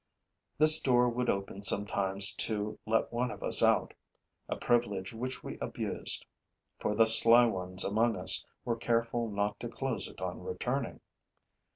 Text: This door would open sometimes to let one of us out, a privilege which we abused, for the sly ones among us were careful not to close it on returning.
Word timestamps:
This 0.57 0.81
door 0.81 1.09
would 1.09 1.29
open 1.29 1.61
sometimes 1.61 2.33
to 2.37 2.79
let 2.87 3.13
one 3.13 3.29
of 3.29 3.43
us 3.43 3.61
out, 3.61 3.93
a 4.49 4.55
privilege 4.55 5.13
which 5.13 5.43
we 5.43 5.59
abused, 5.59 6.25
for 6.79 6.95
the 6.95 7.05
sly 7.05 7.45
ones 7.45 7.85
among 7.85 8.15
us 8.17 8.43
were 8.65 8.75
careful 8.77 9.29
not 9.29 9.59
to 9.59 9.69
close 9.69 10.07
it 10.07 10.19
on 10.19 10.41
returning. 10.41 11.01